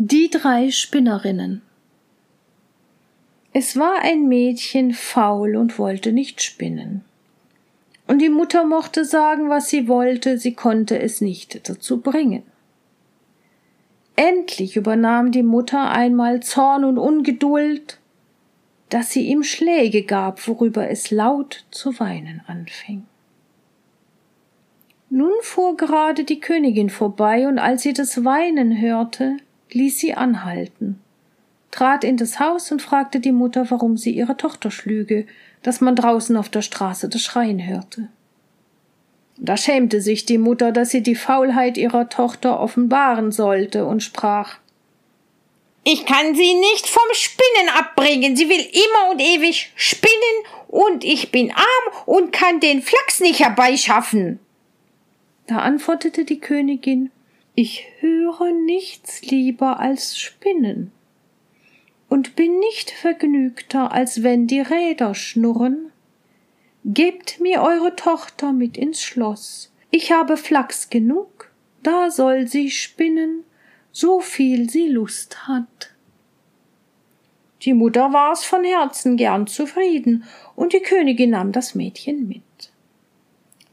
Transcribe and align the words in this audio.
Die 0.00 0.30
drei 0.30 0.70
Spinnerinnen. 0.70 1.60
Es 3.52 3.76
war 3.76 4.00
ein 4.00 4.28
Mädchen 4.28 4.94
faul 4.94 5.56
und 5.56 5.76
wollte 5.76 6.12
nicht 6.12 6.40
spinnen. 6.40 7.04
Und 8.06 8.20
die 8.20 8.28
Mutter 8.28 8.64
mochte 8.64 9.04
sagen, 9.04 9.48
was 9.48 9.68
sie 9.68 9.88
wollte, 9.88 10.38
sie 10.38 10.54
konnte 10.54 11.00
es 11.00 11.20
nicht 11.20 11.68
dazu 11.68 12.00
bringen. 12.00 12.44
Endlich 14.14 14.76
übernahm 14.76 15.32
die 15.32 15.42
Mutter 15.42 15.90
einmal 15.90 16.44
Zorn 16.44 16.84
und 16.84 16.96
Ungeduld, 16.96 17.98
dass 18.90 19.10
sie 19.10 19.26
ihm 19.26 19.42
Schläge 19.42 20.04
gab, 20.04 20.46
worüber 20.46 20.88
es 20.88 21.10
laut 21.10 21.66
zu 21.72 21.98
weinen 21.98 22.40
anfing. 22.46 23.04
Nun 25.10 25.32
fuhr 25.42 25.76
gerade 25.76 26.22
die 26.22 26.38
Königin 26.38 26.88
vorbei, 26.88 27.48
und 27.48 27.58
als 27.58 27.82
sie 27.82 27.94
das 27.94 28.24
Weinen 28.24 28.80
hörte, 28.80 29.38
ließ 29.72 29.98
sie 29.98 30.14
anhalten, 30.14 31.00
trat 31.70 32.04
in 32.04 32.16
das 32.16 32.40
Haus 32.40 32.70
und 32.72 32.82
fragte 32.82 33.20
die 33.20 33.32
Mutter, 33.32 33.70
warum 33.70 33.96
sie 33.96 34.12
ihre 34.12 34.36
Tochter 34.36 34.70
schlüge, 34.70 35.26
dass 35.62 35.80
man 35.80 35.96
draußen 35.96 36.36
auf 36.36 36.48
der 36.48 36.62
Straße 36.62 37.08
das 37.08 37.22
Schreien 37.22 37.64
hörte. 37.64 38.08
Da 39.36 39.56
schämte 39.56 40.00
sich 40.00 40.26
die 40.26 40.38
Mutter, 40.38 40.72
dass 40.72 40.90
sie 40.90 41.02
die 41.02 41.14
Faulheit 41.14 41.76
ihrer 41.76 42.08
Tochter 42.08 42.58
offenbaren 42.58 43.30
sollte 43.30 43.86
und 43.86 44.02
sprach 44.02 44.56
Ich 45.84 46.06
kann 46.06 46.34
sie 46.34 46.54
nicht 46.54 46.88
vom 46.88 47.08
Spinnen 47.12 47.68
abbringen, 47.76 48.36
sie 48.36 48.48
will 48.48 48.60
immer 48.60 49.12
und 49.12 49.20
ewig 49.20 49.72
spinnen, 49.76 50.12
und 50.66 51.04
ich 51.04 51.30
bin 51.30 51.50
arm 51.52 52.04
und 52.04 52.32
kann 52.32 52.60
den 52.60 52.82
Flachs 52.82 53.20
nicht 53.20 53.40
herbeischaffen. 53.40 54.38
Da 55.46 55.58
antwortete 55.60 56.24
die 56.24 56.40
Königin 56.40 57.10
ich 57.60 57.88
höre 57.98 58.52
nichts 58.52 59.22
lieber 59.22 59.80
als 59.80 60.16
Spinnen 60.16 60.92
und 62.08 62.36
bin 62.36 62.60
nicht 62.60 62.92
vergnügter, 62.92 63.90
als 63.90 64.22
wenn 64.22 64.46
die 64.46 64.60
Räder 64.60 65.16
schnurren. 65.16 65.90
Gebt 66.84 67.40
mir 67.40 67.62
eure 67.62 67.96
Tochter 67.96 68.52
mit 68.52 68.76
ins 68.76 69.02
Schloss. 69.02 69.72
Ich 69.90 70.12
habe 70.12 70.36
Flachs 70.36 70.88
genug, 70.88 71.50
da 71.82 72.12
soll 72.12 72.46
sie 72.46 72.70
spinnen, 72.70 73.42
so 73.90 74.20
viel 74.20 74.70
sie 74.70 74.86
Lust 74.86 75.48
hat. 75.48 75.96
Die 77.62 77.74
Mutter 77.74 78.12
war's 78.12 78.44
von 78.44 78.62
Herzen 78.62 79.16
gern 79.16 79.48
zufrieden, 79.48 80.22
und 80.54 80.74
die 80.74 80.80
Königin 80.80 81.30
nahm 81.30 81.50
das 81.50 81.74
Mädchen 81.74 82.28
mit. 82.28 82.42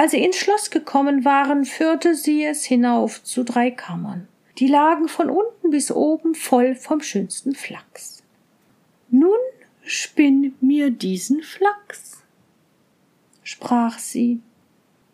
Als 0.00 0.12
sie 0.12 0.24
ins 0.24 0.38
Schloss 0.38 0.70
gekommen 0.70 1.26
waren, 1.26 1.66
führte 1.66 2.14
sie 2.14 2.42
es 2.42 2.64
hinauf 2.64 3.22
zu 3.22 3.44
drei 3.44 3.70
Kammern. 3.70 4.28
Die 4.56 4.66
lagen 4.66 5.08
von 5.08 5.28
unten 5.28 5.68
bis 5.68 5.92
oben 5.92 6.34
voll 6.34 6.74
vom 6.74 7.02
schönsten 7.02 7.54
Flachs. 7.54 8.22
Nun 9.10 9.36
spinn 9.84 10.54
mir 10.62 10.90
diesen 10.90 11.42
Flachs, 11.42 12.22
sprach 13.42 13.98
sie, 13.98 14.40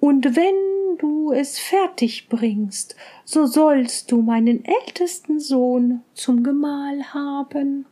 und 0.00 0.34
wenn 0.34 0.98
du 0.98 1.30
es 1.30 1.60
fertig 1.60 2.28
bringst, 2.28 2.96
so 3.24 3.46
sollst 3.46 4.10
du 4.10 4.20
meinen 4.20 4.64
ältesten 4.64 5.38
Sohn 5.38 6.02
zum 6.12 6.42
Gemahl 6.42 7.04
haben. 7.14 7.86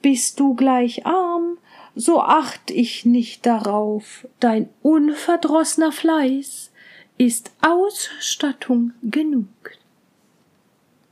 Bist 0.00 0.40
du 0.40 0.54
gleich 0.54 1.04
arm, 1.04 1.58
so 1.94 2.20
acht 2.20 2.70
ich 2.70 3.04
nicht 3.04 3.44
darauf, 3.46 4.26
dein 4.40 4.68
unverdrossener 4.82 5.92
Fleiß 5.92 6.70
ist 7.18 7.52
Ausstattung 7.60 8.92
genug. 9.02 9.48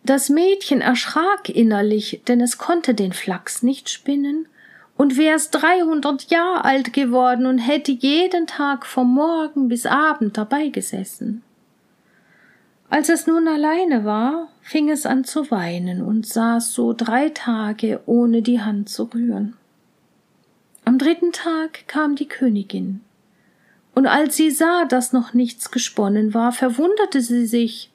Das 0.02 0.28
Mädchen 0.28 0.80
erschrak 0.80 1.50
innerlich, 1.50 2.22
denn 2.26 2.40
es 2.40 2.58
konnte 2.58 2.94
den 2.94 3.12
Flachs 3.12 3.62
nicht 3.62 3.90
spinnen, 3.90 4.46
und 4.96 5.16
wär's 5.16 5.48
dreihundert 5.48 6.30
Jahr 6.30 6.66
alt 6.66 6.92
geworden 6.92 7.46
und 7.46 7.56
hätte 7.56 7.90
jeden 7.90 8.46
Tag 8.46 8.84
vom 8.84 9.14
Morgen 9.14 9.68
bis 9.68 9.86
Abend 9.86 10.36
dabei 10.36 10.68
gesessen. 10.68 11.42
Als 12.90 13.08
es 13.08 13.26
nun 13.26 13.48
alleine 13.48 14.04
war, 14.04 14.48
fing 14.60 14.90
es 14.90 15.06
an 15.06 15.24
zu 15.24 15.50
weinen 15.50 16.02
und 16.02 16.26
saß 16.26 16.74
so 16.74 16.92
drei 16.92 17.30
Tage 17.30 18.00
ohne 18.04 18.42
die 18.42 18.60
Hand 18.60 18.90
zu 18.90 19.04
rühren. 19.04 19.56
Dritten 21.00 21.32
Tag 21.32 21.88
kam 21.88 22.14
die 22.14 22.28
Königin, 22.28 23.00
und 23.94 24.06
als 24.06 24.36
sie 24.36 24.50
sah, 24.50 24.84
dass 24.84 25.14
noch 25.14 25.32
nichts 25.32 25.70
gesponnen 25.70 26.34
war, 26.34 26.52
verwunderte 26.52 27.22
sie 27.22 27.46
sich, 27.46 27.90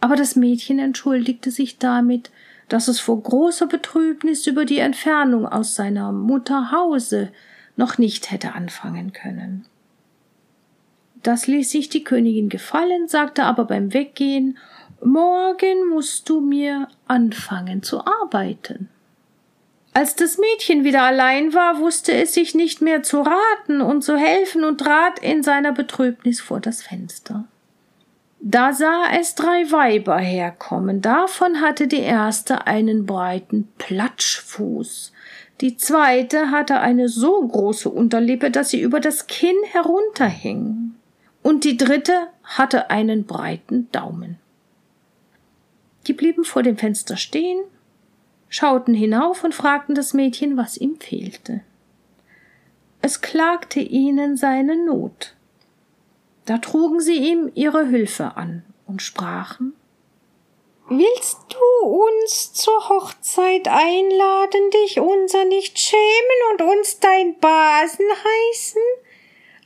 aber 0.00 0.16
das 0.16 0.34
Mädchen 0.34 0.78
entschuldigte 0.78 1.50
sich 1.50 1.76
damit, 1.76 2.30
dass 2.70 2.88
es 2.88 3.00
vor 3.00 3.22
großer 3.22 3.66
Betrübnis 3.66 4.46
über 4.46 4.64
die 4.64 4.78
Entfernung 4.78 5.44
aus 5.44 5.74
seiner 5.74 6.10
Mutter 6.10 6.72
Hause 6.72 7.28
noch 7.76 7.98
nicht 7.98 8.30
hätte 8.30 8.54
anfangen 8.54 9.12
können. 9.12 9.66
Das 11.22 11.48
ließ 11.48 11.70
sich 11.70 11.90
die 11.90 12.02
Königin 12.02 12.48
gefallen, 12.48 13.08
sagte 13.08 13.44
aber 13.44 13.66
beim 13.66 13.92
Weggehen 13.92 14.56
Morgen 15.04 15.90
musst 15.90 16.30
du 16.30 16.40
mir 16.40 16.88
anfangen 17.06 17.82
zu 17.82 18.06
arbeiten. 18.06 18.88
Als 19.98 20.14
das 20.14 20.38
Mädchen 20.38 20.84
wieder 20.84 21.02
allein 21.02 21.54
war, 21.54 21.80
wusste 21.80 22.12
es 22.12 22.32
sich 22.32 22.54
nicht 22.54 22.80
mehr 22.80 23.02
zu 23.02 23.20
raten 23.20 23.80
und 23.80 24.02
zu 24.02 24.16
helfen 24.16 24.62
und 24.62 24.78
trat 24.78 25.18
in 25.18 25.42
seiner 25.42 25.72
Betrübnis 25.72 26.40
vor 26.40 26.60
das 26.60 26.82
Fenster. 26.82 27.48
Da 28.38 28.72
sah 28.72 29.06
es 29.18 29.34
drei 29.34 29.72
Weiber 29.72 30.18
herkommen, 30.18 31.02
davon 31.02 31.60
hatte 31.60 31.88
die 31.88 31.98
erste 31.98 32.68
einen 32.68 33.06
breiten 33.06 33.66
Platschfuß, 33.78 35.12
die 35.60 35.76
zweite 35.76 36.52
hatte 36.52 36.78
eine 36.78 37.08
so 37.08 37.44
große 37.44 37.90
Unterlippe, 37.90 38.52
dass 38.52 38.70
sie 38.70 38.80
über 38.80 39.00
das 39.00 39.26
Kinn 39.26 39.56
herunterhing, 39.72 40.94
und 41.42 41.64
die 41.64 41.76
dritte 41.76 42.28
hatte 42.44 42.90
einen 42.90 43.24
breiten 43.24 43.90
Daumen. 43.90 44.38
Die 46.06 46.12
blieben 46.12 46.44
vor 46.44 46.62
dem 46.62 46.76
Fenster 46.76 47.16
stehen 47.16 47.58
schauten 48.48 48.94
hinauf 48.94 49.44
und 49.44 49.54
fragten 49.54 49.94
das 49.94 50.14
Mädchen, 50.14 50.56
was 50.56 50.76
ihm 50.76 50.98
fehlte. 51.00 51.60
Es 53.00 53.20
klagte 53.20 53.80
ihnen 53.80 54.36
seine 54.36 54.76
Not. 54.76 55.34
Da 56.46 56.58
trugen 56.58 57.00
sie 57.00 57.16
ihm 57.16 57.50
ihre 57.54 57.86
Hilfe 57.86 58.36
an 58.36 58.64
und 58.86 59.02
sprachen 59.02 59.74
Willst 60.90 61.36
du 61.50 61.86
uns 61.86 62.54
zur 62.54 62.88
Hochzeit 62.88 63.68
einladen, 63.68 64.70
dich 64.70 64.98
unser 64.98 65.44
nicht 65.44 65.78
schämen 65.78 66.50
und 66.52 66.62
uns 66.62 66.98
dein 66.98 67.38
Basen 67.38 68.06
heißen? 68.08 68.82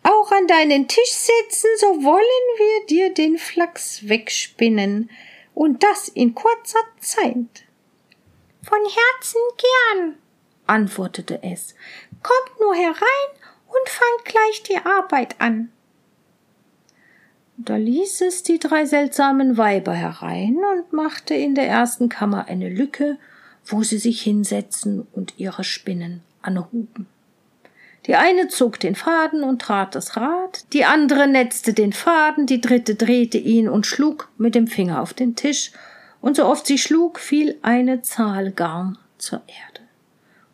Auch 0.03 0.32
an 0.32 0.49
deinen 0.49 0.88
Tisch 0.88 1.12
setzen, 1.12 1.69
so 1.78 2.03
wollen 2.03 2.59
wir 2.59 2.87
dir 2.87 3.14
den 3.14 3.38
Flachs 3.38 4.09
wegspinnen, 4.09 5.10
und 5.54 5.84
das 5.84 6.09
in 6.09 6.34
kurzer 6.34 6.82
Zeit. 6.99 7.66
Von 8.62 8.78
Herzen 8.78 9.41
gern, 9.56 10.15
antwortete 10.67 11.43
es. 11.43 11.75
Kommt 12.23 12.61
nur 12.61 12.75
herein 12.75 13.31
und 13.67 13.89
fangt 13.89 14.25
gleich 14.25 14.62
die 14.62 14.78
Arbeit 14.78 15.41
an. 15.41 15.73
Da 17.56 17.77
ließ 17.77 18.23
es 18.23 18.43
die 18.43 18.59
drei 18.59 18.87
seltsamen 18.87 19.56
Weiber 19.56 19.93
herein 19.93 20.56
und 20.73 20.93
machte 20.93 21.34
in 21.34 21.55
der 21.55 21.67
ersten 21.67 22.09
Kammer 22.09 22.47
eine 22.49 22.69
Lücke, 22.69 23.19
wo 23.65 23.83
sie 23.83 23.99
sich 23.99 24.23
hinsetzen 24.23 25.06
und 25.12 25.34
ihre 25.39 25.65
Spinnen 25.65 26.23
anhuben. 26.41 27.06
Die 28.06 28.17
eine 28.17 28.49
zog 28.49 28.81
den 28.81 28.97
Faden 28.97 29.44
und 29.44 29.62
trat 29.62 29.94
das 29.94 30.17
Rad, 30.17 30.65
die 30.73 30.84
andere 30.84 31.29
netzte 31.29 31.73
den 31.73 31.93
Faden, 31.93 32.47
die 32.47 32.61
dritte 32.61 32.97
drehte 32.97 33.39
ihn 33.39 33.69
und 33.69 33.87
schlug 33.87 34.29
mit 34.39 34.56
dem 34.56 34.67
Finger 34.67 35.00
auf 35.00 35.15
den 35.15 35.37
Tisch, 35.37 35.70
und 36.23 36.37
so 36.37 36.47
oft 36.47 36.67
sie 36.67 36.79
schlug, 36.79 37.19
fiel 37.19 37.59
eine 37.61 38.01
Zahl 38.01 38.53
Garn 38.53 38.97
zur 39.19 39.43
Erde. 39.47 39.83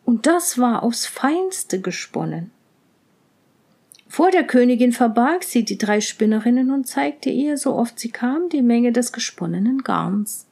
Und 0.03 0.25
das 0.25 0.57
war 0.57 0.83
aufs 0.83 1.05
Feinste 1.05 1.79
gesponnen. 1.79 2.51
Vor 4.07 4.31
der 4.31 4.43
Königin 4.43 4.91
verbarg 4.91 5.43
sie 5.43 5.63
die 5.63 5.77
drei 5.77 6.01
Spinnerinnen 6.01 6.71
und 6.71 6.87
zeigte 6.87 7.29
ihr, 7.29 7.57
so 7.57 7.75
oft 7.75 7.99
sie 7.99 8.09
kam, 8.09 8.49
die 8.49 8.63
Menge 8.63 8.91
des 8.91 9.13
gesponnenen 9.13 9.83
Garns, 9.83 10.47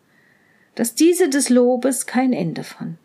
dass 0.75 0.93
diese 0.93 1.27
des 1.27 1.49
Lobes 1.49 2.05
kein 2.05 2.33
Ende 2.33 2.63
fand. 2.63 2.99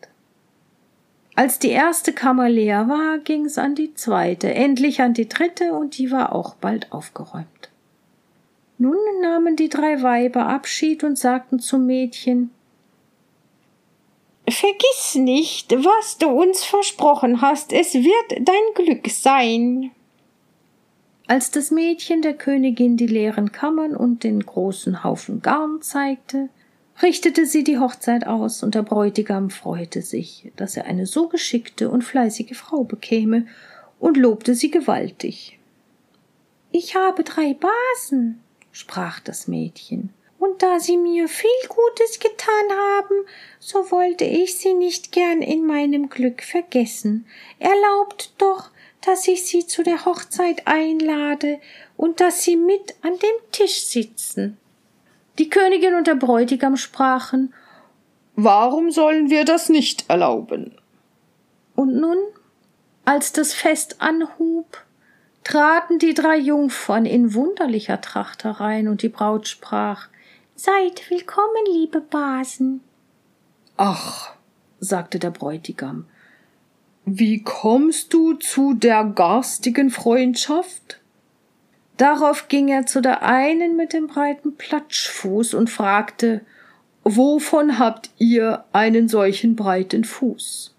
Als 1.35 1.57
die 1.57 1.71
erste 1.71 2.13
Kammer 2.13 2.47
leer 2.47 2.87
war, 2.87 3.17
ging's 3.17 3.57
an 3.57 3.73
die 3.73 3.95
zweite, 3.95 4.53
endlich 4.53 5.01
an 5.01 5.15
die 5.15 5.27
dritte, 5.27 5.73
und 5.73 5.97
die 5.97 6.11
war 6.11 6.33
auch 6.33 6.53
bald 6.53 6.91
aufgeräumt. 6.91 7.47
Nun 8.83 9.21
nahmen 9.21 9.55
die 9.55 9.69
drei 9.69 10.01
Weiber 10.03 10.45
Abschied 10.47 11.05
und 11.05 11.17
sagten 11.17 11.59
zum 11.59 11.85
Mädchen 11.85 12.51
Vergiss 14.45 15.15
nicht, 15.15 15.71
was 15.71 16.17
du 16.17 16.27
uns 16.27 16.65
versprochen 16.65 17.39
hast, 17.39 17.71
es 17.71 17.93
wird 17.93 18.45
dein 18.45 18.73
Glück 18.75 19.09
sein. 19.09 19.91
Als 21.27 21.49
das 21.49 21.71
Mädchen 21.71 22.21
der 22.21 22.33
Königin 22.33 22.97
die 22.97 23.07
leeren 23.07 23.53
Kammern 23.53 23.95
und 23.95 24.25
den 24.25 24.41
großen 24.41 25.05
Haufen 25.05 25.41
Garn 25.41 25.81
zeigte, 25.81 26.49
richtete 27.01 27.45
sie 27.45 27.63
die 27.63 27.79
Hochzeit 27.79 28.27
aus, 28.27 28.63
und 28.63 28.75
der 28.75 28.83
Bräutigam 28.83 29.49
freute 29.49 30.01
sich, 30.01 30.51
dass 30.57 30.75
er 30.75 30.87
eine 30.87 31.05
so 31.05 31.29
geschickte 31.29 31.89
und 31.89 32.03
fleißige 32.03 32.57
Frau 32.57 32.83
bekäme, 32.83 33.47
und 34.01 34.17
lobte 34.17 34.55
sie 34.55 34.71
gewaltig. 34.71 35.57
Ich 36.73 36.97
habe 36.97 37.23
drei 37.23 37.53
Basen, 37.53 38.43
sprach 38.73 39.21
das 39.21 39.47
Mädchen, 39.47 40.13
und 40.39 40.61
da 40.61 40.77
sie 40.81 40.97
mir 40.97 41.29
viel 41.29 41.49
Gutes 41.69 42.19
getan 42.19 42.69
haben, 42.69 43.25
so 43.59 43.91
wollte 43.91 44.25
ich 44.25 44.57
sie 44.57 44.73
nicht 44.73 45.13
gern 45.13 45.41
in 45.41 45.65
meinem 45.65 46.09
Glück 46.09 46.43
vergessen. 46.43 47.25
Erlaubt 47.59 48.33
doch, 48.39 48.69
dass 48.99 49.25
ich 49.29 49.45
sie 49.45 49.65
zu 49.65 49.83
der 49.83 50.03
Hochzeit 50.03 50.67
einlade 50.67 51.61
und 51.95 52.19
dass 52.19 52.43
sie 52.43 52.57
mit 52.57 52.95
an 53.03 53.13
dem 53.13 53.51
Tisch 53.53 53.85
sitzen. 53.85 54.57
Die 55.39 55.49
Königin 55.49 55.95
und 55.95 56.07
der 56.07 56.15
Bräutigam 56.15 56.75
sprachen 56.75 57.53
Warum 58.35 58.91
sollen 58.91 59.29
wir 59.29 59.45
das 59.45 59.69
nicht 59.69 60.09
erlauben? 60.09 60.75
Und 61.75 61.95
nun, 61.95 62.17
als 63.05 63.31
das 63.31 63.53
Fest 63.53 64.01
anhub, 64.01 64.83
traten 65.43 65.99
die 65.99 66.13
drei 66.13 66.37
Jungfern 66.37 67.05
in 67.05 67.33
wunderlicher 67.33 68.01
Tracht 68.01 68.43
herein, 68.43 68.87
und 68.87 69.01
die 69.01 69.09
Braut 69.09 69.47
sprach 69.47 70.07
Seid 70.55 71.09
willkommen, 71.09 71.65
liebe 71.71 71.99
Basen. 71.99 72.81
Ach, 73.77 74.33
sagte 74.79 75.19
der 75.19 75.31
Bräutigam, 75.31 76.05
wie 77.05 77.43
kommst 77.43 78.13
du 78.13 78.33
zu 78.33 78.73
der 78.73 79.03
garstigen 79.03 79.89
Freundschaft? 79.89 80.99
Darauf 81.97 82.47
ging 82.47 82.69
er 82.69 82.85
zu 82.85 83.01
der 83.01 83.23
einen 83.23 83.75
mit 83.75 83.93
dem 83.93 84.07
breiten 84.07 84.55
Platschfuß 84.55 85.53
und 85.53 85.69
fragte, 85.69 86.41
Wovon 87.03 87.79
habt 87.79 88.11
ihr 88.17 88.63
einen 88.71 89.09
solchen 89.09 89.57
breiten 89.57 90.05
Fuß? 90.05 90.73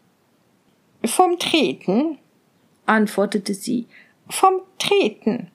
Vom 1.04 1.38
Treten, 1.38 2.18
antwortete 2.86 3.52
sie. 3.52 3.86
Vom 4.28 4.60
Treten. 4.78 5.50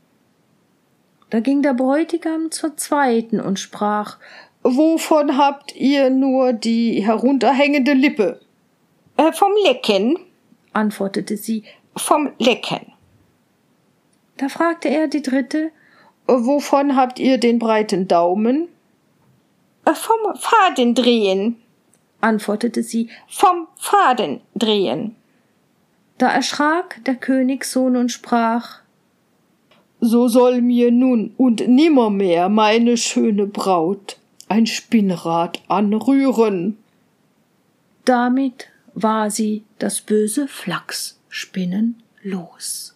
Da 1.29 1.39
ging 1.39 1.61
der 1.61 1.73
Bräutigam 1.73 2.51
zur 2.51 2.77
zweiten 2.77 3.39
und 3.39 3.59
sprach, 3.59 4.17
Wovon 4.63 5.37
habt 5.37 5.75
ihr 5.75 6.09
nur 6.09 6.53
die 6.53 7.01
herunterhängende 7.05 7.93
Lippe? 7.93 8.41
Äh, 9.15 9.31
vom 9.31 9.51
Lecken, 9.63 10.17
antwortete 10.73 11.37
sie. 11.37 11.63
Vom 11.95 12.31
Lecken. 12.39 12.93
Da 14.37 14.49
fragte 14.49 14.89
er 14.89 15.07
die 15.07 15.21
dritte, 15.21 15.71
Wovon 16.27 16.95
habt 16.95 17.19
ihr 17.19 17.37
den 17.37 17.57
breiten 17.57 18.07
Daumen? 18.07 18.67
Äh, 19.85 19.93
vom 19.93 20.35
Fadendrehen, 20.35 21.61
antwortete 22.21 22.83
sie. 22.83 23.09
Vom 23.27 23.67
Fadendrehen. 23.77 25.15
Da 26.19 26.27
erschrak 26.27 27.01
der 27.05 27.15
Königssohn 27.15 27.95
und 27.95 28.11
sprach, 28.11 28.81
so 30.01 30.27
soll 30.27 30.61
mir 30.61 30.91
nun 30.91 31.33
und 31.37 31.65
nimmermehr 31.65 32.49
meine 32.49 32.97
schöne 32.97 33.47
Braut 33.47 34.17
ein 34.49 34.65
Spinnrad 34.65 35.61
anrühren. 35.69 36.77
Damit 38.03 38.67
war 38.93 39.31
sie 39.31 39.63
das 39.77 40.01
böse 40.01 40.49
Flachsspinnen 40.49 42.03
los. 42.21 42.95